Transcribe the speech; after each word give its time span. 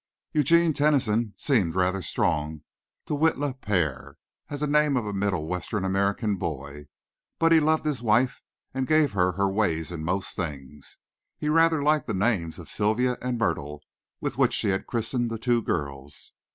Eugene 0.33 0.73
Tennyson 0.73 1.35
seemed 1.37 1.75
rather 1.75 2.01
strong 2.01 2.63
to 3.05 3.13
Witla 3.15 3.59
père, 3.59 4.15
as 4.49 4.61
the 4.61 4.65
name 4.65 4.97
of 4.97 5.05
a 5.05 5.13
middle 5.13 5.45
western 5.47 5.85
American 5.85 6.37
boy, 6.37 6.87
but 7.37 7.51
he 7.51 7.59
loved 7.59 7.85
his 7.85 8.01
wife 8.01 8.41
and 8.73 8.87
gave 8.87 9.11
her 9.11 9.33
her 9.33 9.47
way 9.47 9.79
in 9.91 10.03
most 10.03 10.35
things. 10.35 10.97
He 11.37 11.49
rather 11.49 11.83
liked 11.83 12.07
the 12.07 12.15
names 12.15 12.57
of 12.57 12.71
Sylvia 12.71 13.15
and 13.21 13.37
Myrtle 13.37 13.83
with 14.19 14.39
which 14.39 14.53
she 14.53 14.69
had 14.69 14.87
christened 14.87 15.29
the 15.29 15.37
two 15.37 15.61
girls. 15.61 16.33